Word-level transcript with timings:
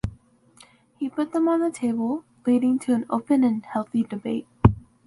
He 0.97 1.09
put 1.11 1.31
them 1.31 1.47
on 1.47 1.59
the 1.59 1.69
table, 1.69 2.23
leading 2.47 2.79
to 2.79 2.95
an 2.95 3.05
open 3.11 3.43
and 3.43 3.63
healthy 3.63 4.01
debate. 4.01 4.47